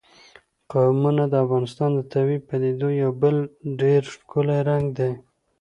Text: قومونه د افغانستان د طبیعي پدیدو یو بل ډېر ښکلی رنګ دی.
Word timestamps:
قومونه 0.71 1.23
د 1.29 1.33
افغانستان 1.43 1.89
د 1.95 1.99
طبیعي 2.13 2.39
پدیدو 2.47 2.89
یو 3.03 3.11
بل 3.21 3.35
ډېر 3.81 4.01
ښکلی 4.13 4.59
رنګ 4.69 4.85
دی. 4.97 5.11